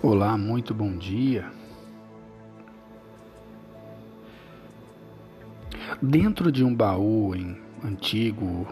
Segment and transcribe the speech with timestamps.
[0.00, 1.50] Olá, muito bom dia.
[6.00, 8.64] Dentro de um baú em, antigo,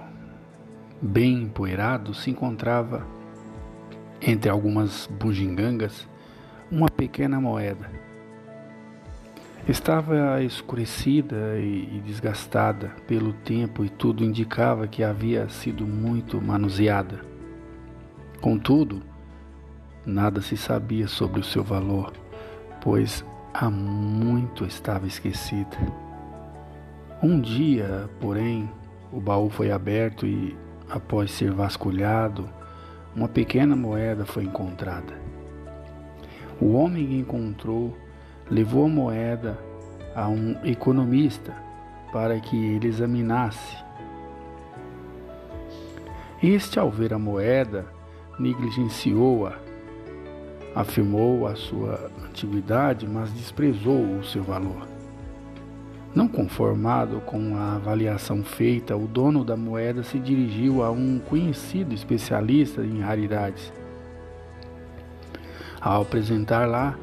[1.03, 3.05] bem empoeirado, se encontrava,
[4.23, 6.09] entre algumas bugigangas,
[6.71, 7.91] uma pequena moeda.
[9.69, 17.21] Estava escurecida e, e desgastada pelo tempo e tudo indicava que havia sido muito manuseada.
[18.41, 19.03] Contudo,
[20.07, 22.13] Nada se sabia sobre o seu valor,
[22.81, 25.77] pois há muito estava esquecida.
[27.21, 28.71] Um dia, porém,
[29.13, 30.57] o baú foi aberto e,
[30.89, 32.49] após ser vasculhado,
[33.17, 35.13] uma pequena moeda foi encontrada.
[36.61, 37.93] O homem que encontrou
[38.49, 39.59] levou a moeda
[40.15, 41.53] a um economista
[42.13, 43.77] para que ele examinasse.
[46.41, 47.87] Este, ao ver a moeda,
[48.39, 49.66] negligenciou-a
[50.77, 54.87] afirmou a sua antiguidade, mas desprezou o seu valor.
[56.15, 61.95] Não conformado com a avaliação feita, o dono da moeda se dirigiu a um conhecido
[61.95, 63.73] especialista em raridades.
[65.81, 66.95] Ao apresentar lá,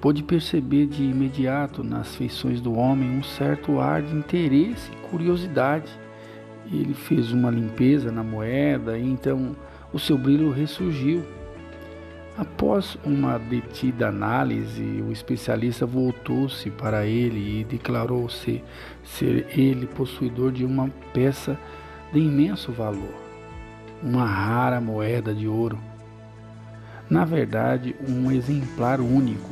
[0.00, 5.90] pôde perceber de imediato nas feições do homem um certo ar de interesse e curiosidade.
[6.72, 9.56] Ele fez uma limpeza na moeda e então
[9.92, 11.24] o seu brilho ressurgiu
[12.36, 18.64] Após uma detida análise, o especialista voltou-se para ele e declarou-se
[19.04, 21.58] ser ele possuidor de uma peça
[22.10, 23.14] de imenso valor,
[24.02, 25.78] uma rara moeda de ouro.
[27.08, 29.50] Na verdade, um exemplar único.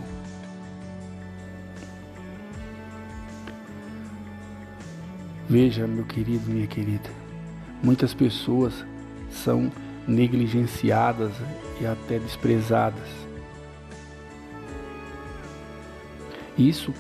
[5.46, 7.10] Veja, meu querido, minha querida,
[7.82, 8.86] muitas pessoas
[9.30, 9.70] são
[10.10, 11.32] negligenciadas
[11.80, 13.08] e até desprezadas.
[16.58, 16.92] Isso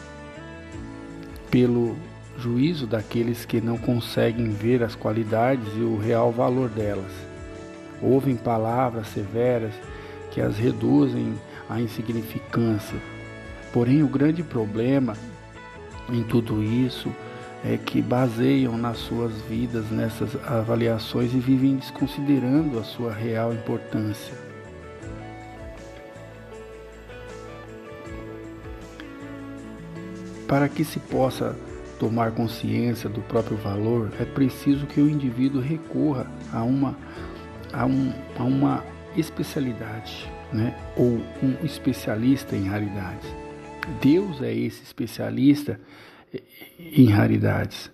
[1.50, 1.96] pelo
[2.38, 7.12] juízo daqueles que não conseguem ver as qualidades e o real valor delas.
[8.00, 9.74] Ouvem palavras severas
[10.30, 11.34] que as reduzem
[11.68, 12.98] à insignificância.
[13.72, 15.14] Porém, o grande problema
[16.08, 17.29] em tudo isso é,
[17.76, 24.34] que baseiam nas suas vidas nessas avaliações e vivem desconsiderando a sua real importância.
[30.48, 31.56] Para que se possa
[31.98, 36.96] tomar consciência do próprio valor, é preciso que o indivíduo recorra a uma,
[37.72, 38.84] a um, a uma
[39.16, 40.74] especialidade, né?
[40.96, 43.28] ou um especialista em raridades.
[44.00, 45.78] Deus é esse especialista
[46.78, 47.90] em raridades.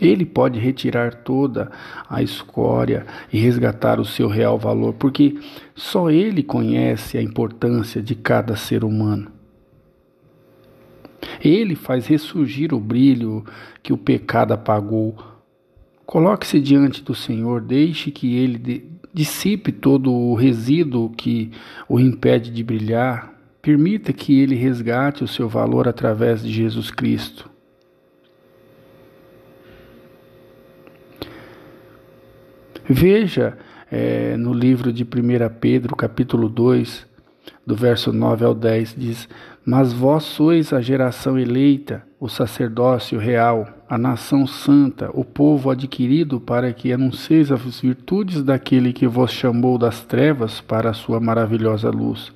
[0.00, 1.70] Ele pode retirar toda
[2.10, 5.38] a escória e resgatar o seu real valor, porque
[5.76, 9.30] só ele conhece a importância de cada ser humano.
[11.40, 13.44] Ele faz ressurgir o brilho
[13.80, 15.16] que o pecado apagou.
[16.04, 21.52] Coloque-se diante do Senhor, deixe que ele dissipe todo o resíduo que
[21.88, 23.32] o impede de brilhar,
[23.62, 27.48] Permita que Ele resgate o seu valor através de Jesus Cristo.
[32.84, 33.56] Veja
[33.88, 35.06] é, no livro de 1
[35.60, 37.06] Pedro, capítulo 2,
[37.64, 39.28] do verso 9 ao 10, diz:
[39.64, 46.40] Mas vós sois a geração eleita, o sacerdócio real, a nação santa, o povo adquirido,
[46.40, 51.90] para que anuncieis as virtudes daquele que vos chamou das trevas para a sua maravilhosa
[51.90, 52.32] luz.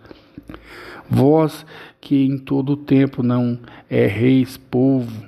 [1.09, 1.65] Vós
[2.01, 3.59] que em todo o tempo não
[3.91, 5.27] erreis povo,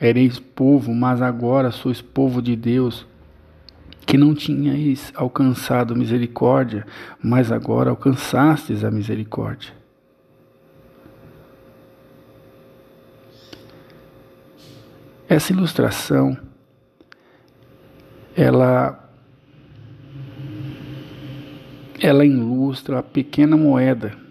[0.00, 3.06] ereis povo, mas agora sois povo de Deus,
[4.04, 6.86] que não tinhais alcançado misericórdia,
[7.22, 9.74] mas agora alcançastes a misericórdia.
[15.28, 16.38] Essa ilustração,
[18.36, 19.02] ela
[21.98, 24.25] ela ilustra a pequena moeda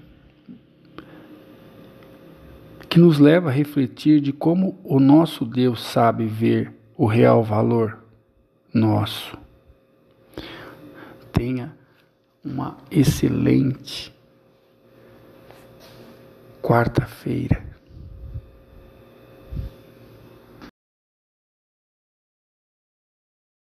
[2.96, 8.00] que nos leva a refletir de como o nosso Deus sabe ver o real valor
[8.74, 9.38] nosso.
[11.30, 11.76] Tenha
[12.42, 14.16] uma excelente
[16.62, 17.75] quarta-feira.